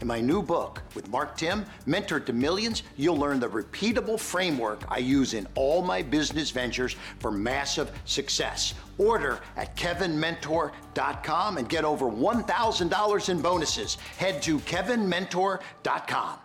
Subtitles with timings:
[0.00, 4.82] In my new book with Mark Timm, Mentor to Millions, you'll learn the repeatable framework
[4.88, 8.72] I use in all my business ventures for massive success.
[8.96, 13.96] Order at kevinmentor.com and get over $1,000 in bonuses.
[14.16, 16.38] Head to kevinmentor.com.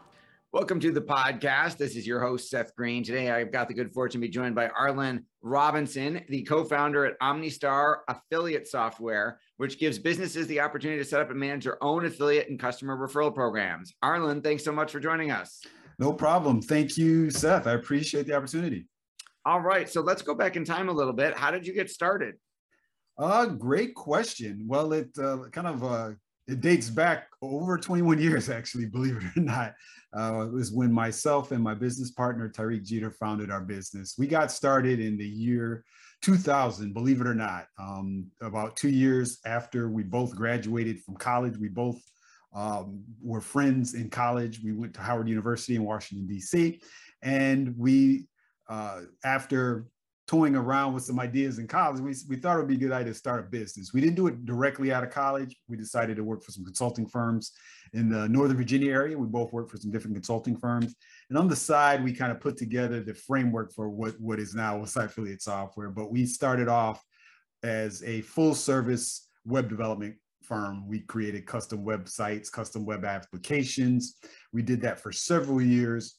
[0.52, 1.78] Welcome to the podcast.
[1.78, 3.04] This is your host, Seth Greene.
[3.04, 7.06] Today, I've got the good fortune to be joined by Arlen Robinson, the co founder
[7.06, 11.82] at OmniStar Affiliate Software, which gives businesses the opportunity to set up and manage their
[11.84, 13.94] own affiliate and customer referral programs.
[14.04, 15.62] Arlen, thanks so much for joining us.
[15.98, 16.62] No problem.
[16.62, 17.68] Thank you, Seth.
[17.68, 18.88] I appreciate the opportunity.
[19.46, 19.90] All right.
[19.90, 21.38] So let's go back in time a little bit.
[21.38, 22.36] How did you get started?
[23.18, 24.66] Uh, great question.
[24.68, 26.12] Well, it uh, kind of uh,
[26.48, 29.74] it dates back over 21 years, actually, believe it or not.
[30.16, 34.16] Uh, it was when myself and my business partner, Tariq Jeter, founded our business.
[34.18, 35.84] We got started in the year
[36.22, 37.66] 2000, believe it or not.
[37.80, 42.02] Um, about two years after we both graduated from college, we both
[42.54, 44.62] um, were friends in college.
[44.64, 46.80] We went to Howard University in Washington, D.C.
[47.22, 48.28] And we,
[48.70, 49.88] uh, after
[50.28, 52.92] toying around with some ideas in college, we, we thought it would be a good
[52.92, 53.94] idea to start a business.
[53.94, 55.56] We didn't do it directly out of college.
[55.68, 57.52] We decided to work for some consulting firms
[57.94, 59.18] in the Northern Virginia area.
[59.18, 60.96] We both worked for some different consulting firms.
[61.30, 64.56] And on the side, we kind of put together the framework for what, what is
[64.56, 65.90] now Site Affiliate Software.
[65.90, 67.04] But we started off
[67.62, 70.88] as a full service web development firm.
[70.88, 74.16] We created custom websites, custom web applications.
[74.54, 76.16] We did that for several years.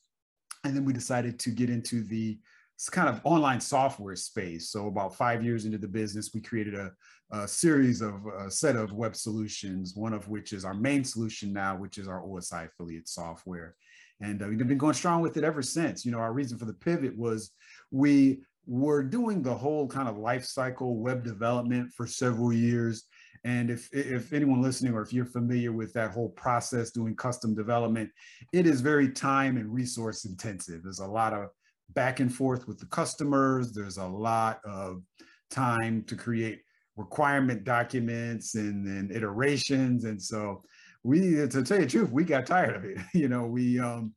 [0.65, 2.39] And then we decided to get into the
[2.77, 4.69] it's kind of online software space.
[4.69, 6.93] So about five years into the business, we created a,
[7.33, 11.55] a series of a set of web solutions, one of which is our main solution
[11.55, 13.75] now, which is our OSI affiliate software.
[14.21, 16.05] And uh, we've been going strong with it ever since.
[16.05, 17.53] You know, our reason for the pivot was
[17.91, 23.05] we were doing the whole kind of life cycle web development for several years.
[23.45, 27.55] And if, if anyone listening, or if you're familiar with that whole process doing custom
[27.55, 28.11] development,
[28.53, 30.83] it is very time and resource intensive.
[30.83, 31.49] There's a lot of
[31.95, 33.73] back and forth with the customers.
[33.73, 35.03] There's a lot of
[35.51, 36.63] time to create
[36.97, 40.05] requirement documents and, and iterations.
[40.05, 40.63] And so
[41.03, 42.99] we, to tell you the truth, we got tired of it.
[43.15, 44.15] you know, we, um,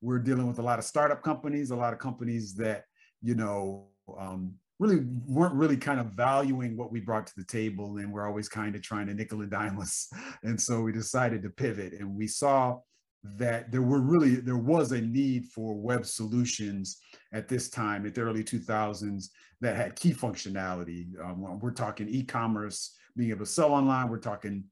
[0.00, 2.84] we're dealing with a lot of startup companies, a lot of companies that,
[3.22, 3.86] you know,
[4.18, 7.98] um, really weren't really kind of valuing what we brought to the table.
[7.98, 10.08] And we're always kind of trying to nickel and dime us.
[10.42, 12.80] And so we decided to pivot and we saw
[13.24, 16.98] that there were really there was a need for web solutions
[17.32, 19.28] at this time at the early 2000s
[19.60, 21.06] that had key functionality.
[21.24, 24.64] Um, we're talking e-commerce being able to sell online we're talking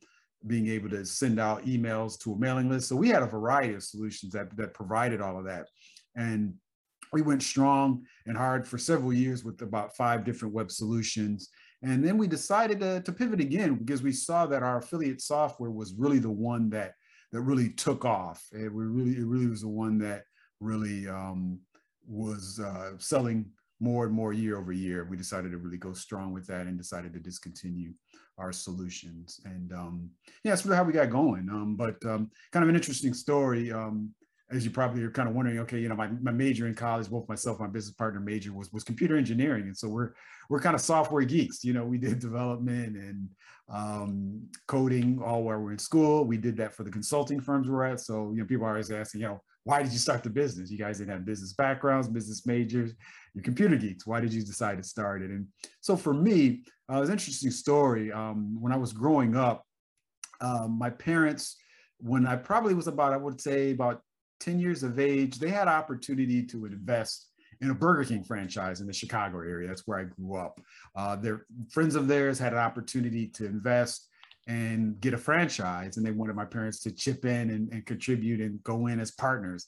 [0.47, 2.89] being able to send out emails to a mailing list.
[2.89, 5.69] So we had a variety of solutions that that provided all of that.
[6.17, 6.55] And
[7.13, 11.51] we went strong and hard for several years with about five different web solutions.
[11.83, 15.71] And then we decided to, to pivot again because we saw that our affiliate software
[15.71, 16.95] was really the one that
[17.33, 18.45] that really took off.
[18.53, 20.25] It really, it really was the one that
[20.61, 21.61] really um,
[22.07, 23.47] was uh, selling
[23.81, 25.07] more and more year over year.
[25.09, 27.93] We decided to really go strong with that and decided to discontinue
[28.39, 29.41] our solutions.
[29.45, 30.11] And um,
[30.45, 31.49] yeah, that's really how we got going.
[31.49, 33.73] Um, but um, kind of an interesting story.
[33.73, 34.11] Um,
[34.51, 37.09] as you probably are kind of wondering, okay, you know, my, my major in college,
[37.09, 40.13] both myself and my business partner major was was computer engineering, and so we're
[40.49, 41.65] we're kind of software geeks.
[41.65, 43.29] You know, we did development and
[43.69, 46.25] um, coding all while we are in school.
[46.25, 48.01] We did that for the consulting firms we're at.
[48.01, 50.71] So you know, people are always asking, you know, why did you start the business?
[50.71, 52.93] You guys didn't have business backgrounds, business majors,
[53.35, 54.07] you're computer geeks.
[54.07, 55.31] Why did you decide to start it?
[55.31, 55.47] And
[55.81, 58.11] so for me, uh, it was an interesting story.
[58.11, 59.65] Um, when I was growing up,
[60.41, 61.57] um, my parents,
[61.99, 64.03] when I probably was about, I would say about
[64.41, 68.87] 10 years of age, they had opportunity to invest in a Burger King franchise in
[68.87, 69.69] the Chicago area.
[69.69, 70.61] That's where I grew up.
[70.97, 74.09] Uh, their friends of theirs had an opportunity to invest
[74.47, 78.41] and get a franchise, and they wanted my parents to chip in and, and contribute
[78.41, 79.67] and go in as partners.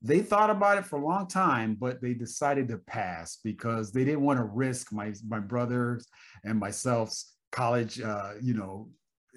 [0.00, 4.04] they thought about it for a long time, but they decided to pass because they
[4.04, 6.06] didn't want to risk my my brothers
[6.44, 8.88] and myself's college, uh, you know,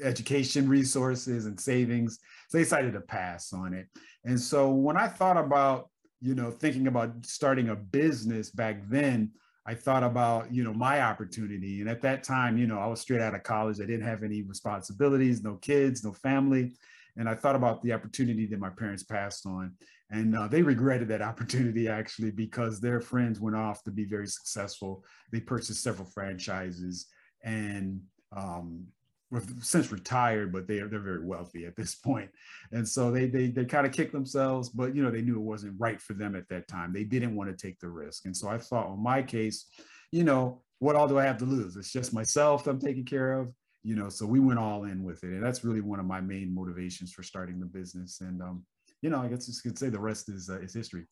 [0.04, 2.20] education resources and savings.
[2.50, 3.88] So they decided to pass on it.
[4.24, 5.90] And so when I thought about,
[6.22, 9.32] you know, thinking about starting a business back then,
[9.68, 11.82] I thought about, you know, my opportunity.
[11.82, 13.80] And at that time, you know, I was straight out of college.
[13.80, 16.76] I didn't have any responsibilities, no kids, no family.
[17.18, 19.74] And I thought about the opportunity that my parents passed on.
[20.12, 24.28] And uh, they regretted that opportunity actually because their friends went off to be very
[24.28, 25.04] successful.
[25.32, 27.08] They purchased several franchises
[27.44, 28.02] and
[28.36, 28.86] um,
[29.62, 32.30] since retired, but they are they're very wealthy at this point.
[32.72, 35.44] And so they they they kind of kicked themselves, but you know, they knew it
[35.44, 36.94] wasn't right for them at that time.
[36.94, 38.26] They didn't want to take the risk.
[38.26, 39.66] And so I thought on my case,
[40.12, 41.76] you know, what all do I have to lose?
[41.76, 43.54] It's just myself that I'm taking care of
[43.86, 46.20] you know so we went all in with it and that's really one of my
[46.20, 48.66] main motivations for starting the business and um
[49.02, 51.06] you know i guess you could say the rest is uh, is history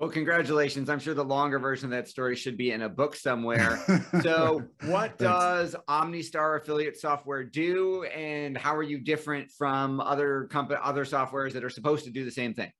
[0.00, 3.14] well congratulations i'm sure the longer version of that story should be in a book
[3.14, 3.78] somewhere
[4.22, 10.80] so what does omnistar affiliate software do and how are you different from other company
[10.82, 12.72] other softwares that are supposed to do the same thing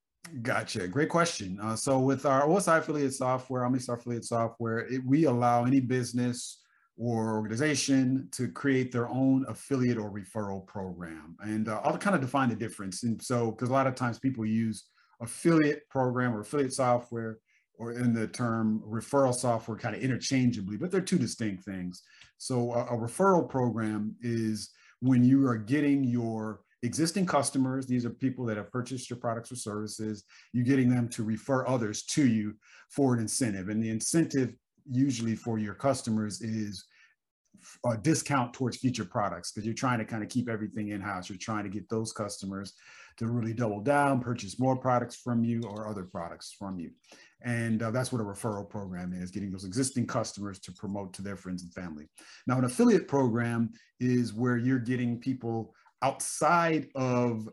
[0.42, 0.86] Gotcha.
[0.86, 1.58] Great question.
[1.60, 6.60] Uh, so with our OSI affiliate software, OmniStar affiliate software, it, we allow any business
[6.96, 11.36] or organization to create their own affiliate or referral program.
[11.40, 13.02] And uh, I'll kind of define the difference.
[13.02, 14.84] And so, because a lot of times people use
[15.20, 17.38] affiliate program or affiliate software
[17.78, 22.02] or in the term referral software kind of interchangeably, but they're two distinct things.
[22.36, 24.70] So a, a referral program is
[25.00, 29.50] when you are getting your existing customers, these are people that have purchased your products
[29.50, 32.54] or services, you're getting them to refer others to you
[32.90, 33.68] for an incentive.
[33.68, 34.54] And the incentive
[34.90, 36.84] usually for your customers is
[37.86, 41.28] a discount towards future products because you're trying to kind of keep everything in house.
[41.28, 42.74] You're trying to get those customers
[43.18, 46.90] to really double down, purchase more products from you or other products from you.
[47.42, 51.22] And uh, that's what a referral program is getting those existing customers to promote to
[51.22, 52.08] their friends and family.
[52.46, 57.48] Now, an affiliate program is where you're getting people outside of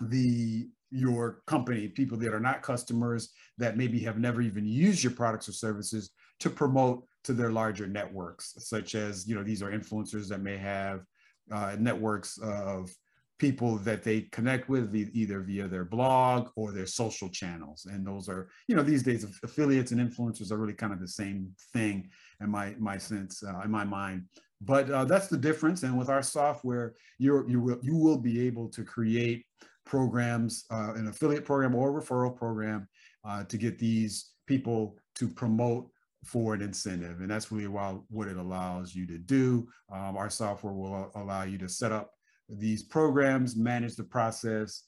[0.00, 5.12] the your company, people that are not customers that maybe have never even used your
[5.12, 9.72] products or services to promote to their larger networks, such as, you know, these are
[9.72, 11.02] influencers that may have
[11.50, 12.90] uh, networks of
[13.38, 17.86] people that they connect with either via their blog or their social channels.
[17.90, 21.08] And those are, you know, these days affiliates and influencers are really kind of the
[21.08, 22.08] same thing
[22.40, 24.24] in my, my sense, uh, in my mind.
[24.62, 25.82] But uh, that's the difference.
[25.82, 29.44] And with our software, you're, you will, you will be able to create
[29.84, 32.88] programs, uh, an affiliate program or referral program
[33.24, 35.90] uh, to get these people to promote
[36.24, 37.20] for an incentive.
[37.20, 39.68] And that's really what it allows you to do.
[39.92, 42.12] Um, our software will allow you to set up
[42.48, 44.84] these programs, manage the process,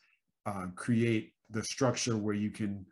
[0.47, 2.85] uh, create the structure where you can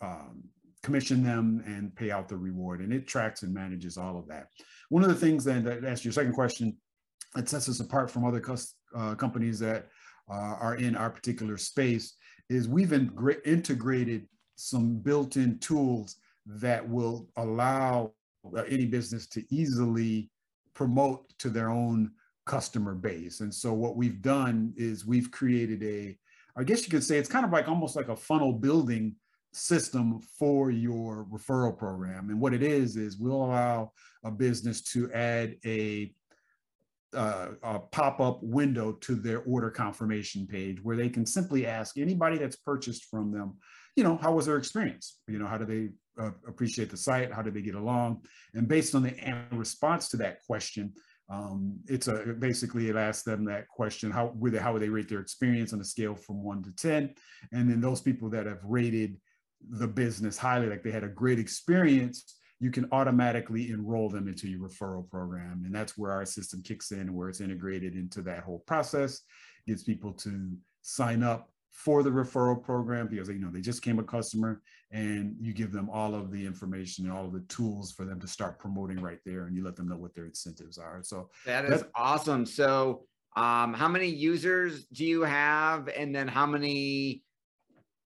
[0.00, 0.42] um,
[0.82, 2.80] commission them and pay out the reward.
[2.80, 4.48] And it tracks and manages all of that.
[4.88, 6.76] One of the things then, that answer your second question,
[7.34, 8.42] that sets us apart from other
[8.94, 9.88] uh, companies that
[10.30, 12.14] uh, are in our particular space
[12.48, 14.26] is we've integrated
[14.56, 16.16] some built-in tools
[16.46, 18.12] that will allow
[18.56, 20.30] uh, any business to easily
[20.74, 22.10] promote to their own
[22.48, 23.36] customer base.
[23.44, 26.18] And so what we've done is we've created a,
[26.56, 29.14] I guess you could say it's kind of like almost like a funnel building
[29.52, 32.30] system for your referral program.
[32.30, 33.92] And what it is, is we'll allow
[34.24, 36.12] a business to add a,
[37.14, 42.36] uh, a pop-up window to their order confirmation page where they can simply ask anybody
[42.38, 43.56] that's purchased from them,
[43.96, 45.18] you know, how was their experience?
[45.26, 45.84] You know, how do they
[46.22, 47.32] uh, appreciate the site?
[47.32, 48.22] How did they get along?
[48.54, 49.12] And based on the
[49.52, 50.92] response to that question,
[51.30, 54.88] um, it's a basically it asks them that question: How would they how would they
[54.88, 57.14] rate their experience on a scale from one to ten?
[57.52, 59.18] And then those people that have rated
[59.70, 64.48] the business highly, like they had a great experience, you can automatically enroll them into
[64.48, 68.44] your referral program, and that's where our system kicks in, where it's integrated into that
[68.44, 69.20] whole process,
[69.66, 74.00] gets people to sign up for the referral program because you know they just came
[74.00, 77.92] a customer and you give them all of the information and all of the tools
[77.92, 80.76] for them to start promoting right there and you let them know what their incentives
[80.76, 80.98] are.
[81.04, 82.44] So that is awesome.
[82.46, 83.04] So
[83.36, 85.88] um, how many users do you have?
[85.88, 87.22] And then how many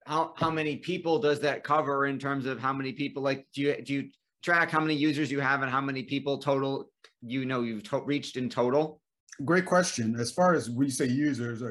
[0.05, 3.23] how, how many people does that cover in terms of how many people?
[3.23, 4.11] Like do you do you
[4.43, 6.91] track how many users you have and how many people total
[7.23, 9.00] you know you've to- reached in total
[9.45, 10.15] Great question.
[10.19, 11.62] As far as we say users,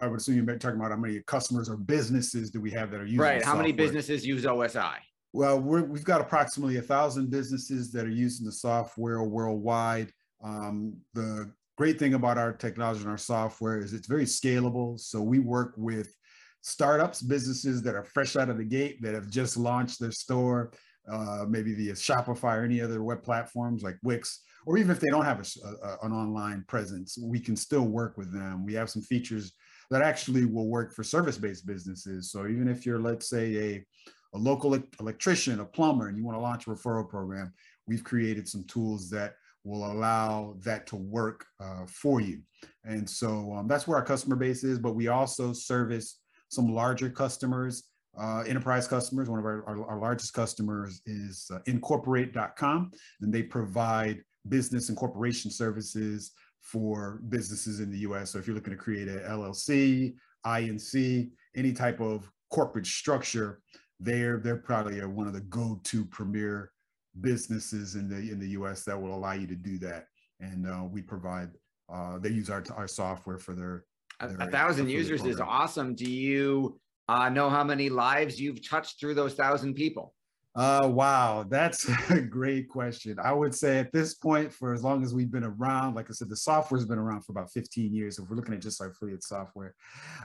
[0.00, 3.00] I, would assume you're talking about how many customers or businesses do we have that
[3.00, 3.44] are using Right.
[3.44, 4.94] How many businesses use OSI?
[5.32, 10.12] Well, we have got approximately a thousand businesses that are using the software worldwide.
[10.42, 14.98] Um, the great thing about our technology and our software is it's very scalable.
[14.98, 16.14] So we work with
[16.62, 20.72] startups, businesses that are fresh out of the gate that have just launched their store,
[21.10, 25.08] uh, maybe via Shopify or any other web platforms like Wix, or even if they
[25.08, 28.64] don't have a, a, an online presence, we can still work with them.
[28.64, 29.52] We have some features
[29.90, 32.30] that actually will work for service-based businesses.
[32.30, 33.84] So even if you're, let's say, a,
[34.34, 37.52] a local electrician, a plumber, and you want to launch a referral program,
[37.86, 42.40] we've created some tools that will allow that to work uh, for you.
[42.84, 47.10] And so um, that's where our customer base is, but we also service some larger
[47.10, 47.84] customers,
[48.18, 49.28] uh, enterprise customers.
[49.28, 52.90] One of our, our, our largest customers is uh, incorporate.com,
[53.20, 58.30] and they provide business and corporation services for businesses in the US.
[58.30, 60.14] So if you're looking to create a LLC,
[60.46, 63.60] INC, any type of corporate structure,
[63.98, 66.72] they're, they're probably one of the go-to premier
[67.20, 70.06] businesses in the in the US that will allow you to do that.
[70.38, 71.50] And uh, we provide,
[71.92, 73.84] uh, they use our, our software for their,
[74.20, 75.34] their a, thousand users program.
[75.34, 75.94] is awesome.
[75.94, 80.14] Do you uh, know how many lives you've touched through those thousand people?
[80.56, 83.16] Uh, wow, that's a great question.
[83.22, 86.12] I would say at this point, for as long as we've been around, like I
[86.12, 88.18] said, the software's been around for about 15 years.
[88.18, 89.74] If we're looking at just our affiliate software,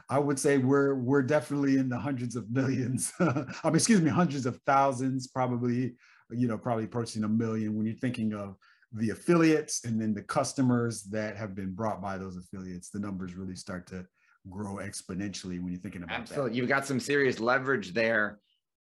[0.09, 3.13] I would say we're we're definitely in the hundreds of millions.
[3.19, 5.95] I mean, excuse me, hundreds of thousands, probably,
[6.31, 8.55] you know, probably approaching a million when you're thinking of
[8.93, 12.89] the affiliates and then the customers that have been brought by those affiliates.
[12.89, 14.05] The numbers really start to
[14.49, 16.19] grow exponentially when you're thinking about Absolutely.
[16.19, 16.21] that.
[16.21, 18.39] Absolutely, you've got some serious leverage there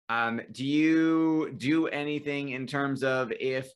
[0.09, 3.69] um, do you do anything in terms of if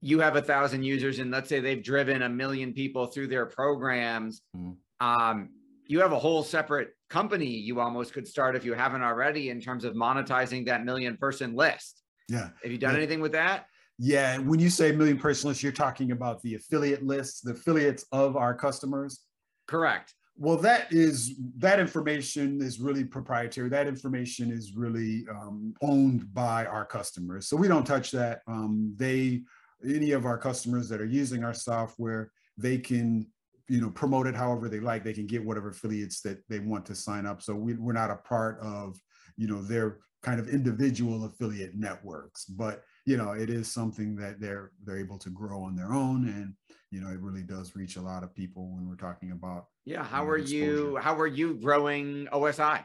[0.00, 3.46] you have a thousand users and let's say they've driven a million people through their
[3.46, 4.76] programs, mm.
[5.00, 5.50] um,
[5.86, 9.60] you have a whole separate company you almost could start if you haven't already in
[9.60, 12.02] terms of monetizing that million person list.
[12.28, 12.50] Yeah.
[12.62, 12.98] Have you done yeah.
[12.98, 13.66] anything with that?
[13.98, 14.38] Yeah.
[14.38, 18.36] When you say million person list, you're talking about the affiliate lists, the affiliates of
[18.36, 19.20] our customers.
[19.66, 20.14] Correct.
[20.40, 23.68] Well, that is that information is really proprietary.
[23.68, 28.42] That information is really um, owned by our customers, so we don't touch that.
[28.46, 29.42] Um, they,
[29.84, 33.26] any of our customers that are using our software, they can,
[33.68, 35.02] you know, promote it however they like.
[35.02, 37.42] They can get whatever affiliates that they want to sign up.
[37.42, 38.96] So we, we're not a part of,
[39.36, 44.40] you know, their kind of individual affiliate networks, but you know, it is something that
[44.40, 46.54] they're they're able to grow on their own, and
[46.90, 50.04] you know, it really does reach a lot of people when we're talking about yeah.
[50.04, 50.98] How are you?
[51.00, 52.84] How are you growing OSI?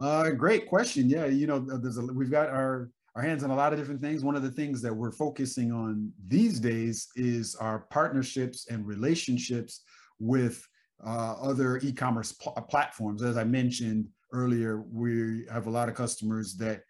[0.00, 1.08] Uh, great question.
[1.08, 4.00] Yeah, you know, there's a, we've got our our hands on a lot of different
[4.00, 4.24] things.
[4.24, 9.82] One of the things that we're focusing on these days is our partnerships and relationships
[10.18, 10.66] with
[11.04, 13.22] uh, other e-commerce pl- platforms.
[13.22, 16.82] As I mentioned earlier, we have a lot of customers that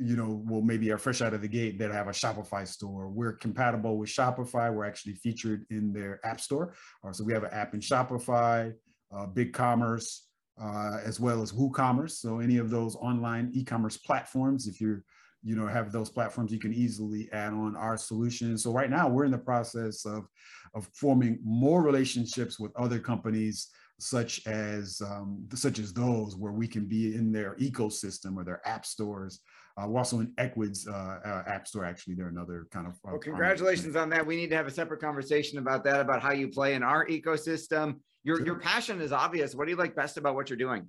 [0.00, 3.08] you know, well, maybe are fresh out of the gate that have a Shopify store.
[3.08, 4.72] We're compatible with Shopify.
[4.72, 6.74] We're actually featured in their app store.
[7.06, 8.72] Uh, so we have an app in Shopify,
[9.14, 10.20] uh, BigCommerce,
[10.60, 12.12] uh, as well as WooCommerce.
[12.12, 15.04] So any of those online e-commerce platforms, if you're,
[15.42, 18.58] you know, have those platforms, you can easily add on our solution.
[18.58, 20.26] So right now we're in the process of,
[20.74, 23.68] of forming more relationships with other companies
[24.00, 28.66] such as um, such as those where we can be in their ecosystem or their
[28.66, 29.40] app stores
[29.78, 31.84] uh, we're also in Ecwid's uh, uh, app store.
[31.84, 32.94] Actually, they're another kind of.
[32.94, 34.26] Uh, well, congratulations on that.
[34.26, 37.06] We need to have a separate conversation about that, about how you play in our
[37.06, 37.96] ecosystem.
[38.24, 38.46] Your sure.
[38.46, 39.54] your passion is obvious.
[39.54, 40.88] What do you like best about what you're doing?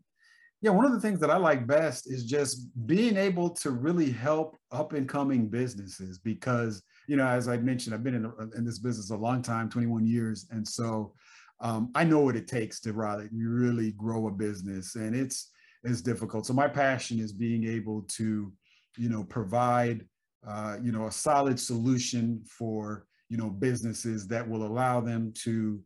[0.62, 4.12] Yeah, one of the things that I like best is just being able to really
[4.12, 8.64] help up and coming businesses because you know, as I mentioned, I've been in, in
[8.64, 11.14] this business a long time, 21 years, and so
[11.60, 15.52] um, I know what it takes to really, really grow a business, and it's
[15.84, 16.46] it's difficult.
[16.46, 18.52] So my passion is being able to
[19.00, 20.06] you know, provide,
[20.48, 25.82] uh, you know, a solid solution for, you know, businesses that will allow them to,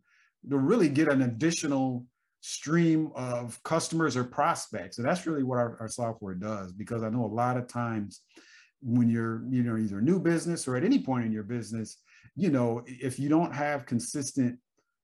[0.49, 2.05] to really get an additional
[2.41, 4.97] stream of customers or prospects.
[4.97, 8.21] And that's really what our, our software does, because I know a lot of times
[8.81, 11.97] when you're, you know, either new business or at any point in your business,
[12.35, 14.59] you know, if you don't have consistent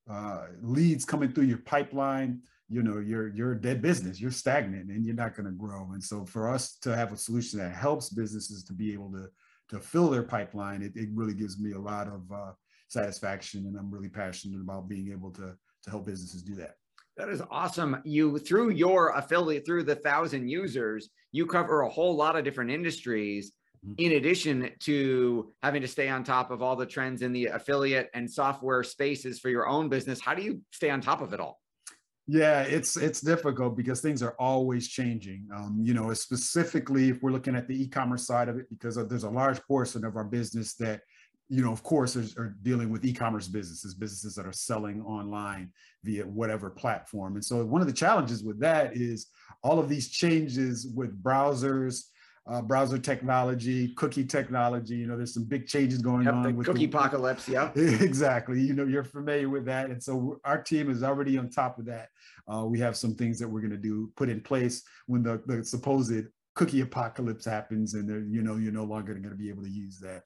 [0.10, 4.90] uh, leads coming through your pipeline, you know you're you're a dead business you're stagnant
[4.92, 5.90] and you're not going to grow.
[5.94, 9.28] And so for us to have a solution that helps businesses to be able to
[9.70, 12.52] to fill their pipeline it, it really gives me a lot of uh,
[12.88, 16.76] satisfaction and i'm really passionate about being able to to help businesses do that.
[17.18, 18.02] That is awesome.
[18.06, 22.72] You through your affiliate through the thousand users you cover a whole lot of different
[22.72, 23.52] industries
[23.86, 23.94] mm-hmm.
[23.98, 28.10] in addition to having to stay on top of all the trends in the affiliate
[28.14, 30.20] and software spaces for your own business.
[30.20, 31.60] How do you stay on top of it all
[32.32, 35.48] yeah, it's it's difficult because things are always changing.
[35.52, 39.24] Um, you know, specifically if we're looking at the e-commerce side of it, because there's
[39.24, 41.02] a large portion of our business that
[41.52, 45.72] you know, of course, are, are, dealing with e-commerce businesses, businesses that are selling online
[46.04, 47.34] via whatever platform.
[47.34, 49.26] And so one of the challenges with that is
[49.64, 52.04] all of these changes with browsers,
[52.50, 54.96] uh, browser technology, cookie technology.
[54.96, 57.48] You know, there's some big changes going yep, on the with cookie the, apocalypse.
[57.48, 58.60] Yeah, exactly.
[58.62, 61.86] You know, you're familiar with that, and so our team is already on top of
[61.86, 62.10] that.
[62.52, 65.42] Uh, we have some things that we're going to do, put in place when the,
[65.46, 66.24] the supposed
[66.56, 70.00] cookie apocalypse happens, and you know, you're no longer going to be able to use
[70.00, 70.24] that.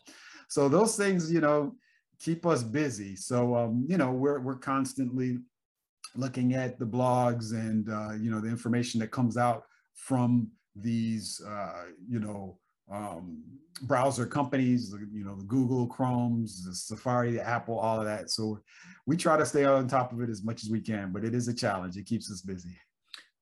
[0.47, 1.75] So those things, you know,
[2.19, 3.17] keep us busy.
[3.17, 5.39] So um, you know, we're we're constantly
[6.15, 9.63] looking at the blogs and uh, you know the information that comes out
[9.93, 12.57] from these, uh, you know,
[12.91, 13.43] um,
[13.83, 18.29] browser companies, you know, the Google, Chrome's, the Safari, the Apple, all of that.
[18.29, 18.59] So
[19.05, 21.33] we try to stay on top of it as much as we can, but it
[21.33, 21.97] is a challenge.
[21.97, 22.75] It keeps us busy.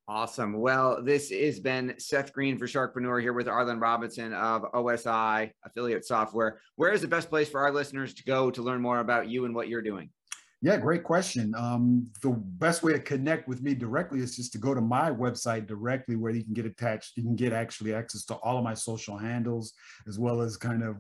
[0.07, 0.59] Awesome.
[0.59, 6.05] Well, this has been Seth Greene for Sharkpreneur here with Arlen Robinson of OSI Affiliate
[6.05, 6.59] Software.
[6.75, 9.45] Where is the best place for our listeners to go to learn more about you
[9.45, 10.09] and what you're doing?
[10.63, 11.55] Yeah, great question.
[11.57, 15.09] Um, the best way to connect with me directly is just to go to my
[15.09, 17.17] website directly where you can get attached.
[17.17, 19.73] You can get actually access to all of my social handles,
[20.07, 20.97] as well as kind of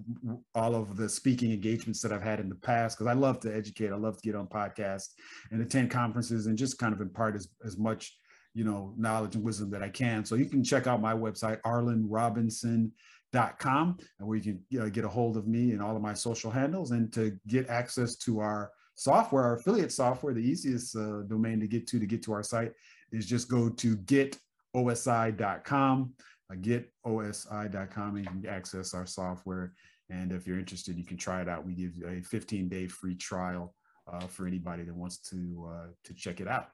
[0.55, 2.97] all of the speaking engagements that I've had in the past.
[2.97, 5.09] Because I love to educate, I love to get on podcasts
[5.51, 8.17] and attend conferences and just kind of impart as, as much
[8.55, 10.25] you know knowledge and wisdom that I can.
[10.25, 15.37] So you can check out my website, arlenrobinson.com, and where you can get a hold
[15.37, 19.43] of me and all of my social handles and to get access to our software,
[19.43, 22.71] our affiliate software, the easiest uh, domain to get to to get to our site
[23.11, 26.13] is just go to getosi.com,
[26.51, 29.73] uh, getosi.com, and you can access our software.
[30.09, 31.65] And if you're interested, you can try it out.
[31.65, 33.73] We give you a 15 day free trial
[34.11, 36.67] uh, for anybody that wants to uh, to check it out.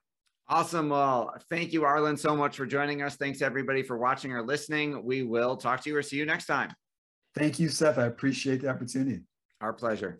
[0.50, 0.90] Awesome.
[0.90, 3.18] Well, thank you, Arlen, so much for joining us.
[3.18, 5.04] Thanks everybody for watching or listening.
[5.04, 6.74] We will talk to you or see you next time.
[7.36, 7.98] Thank you, Seth.
[7.98, 9.24] I appreciate the opportunity.
[9.60, 10.20] Our pleasure.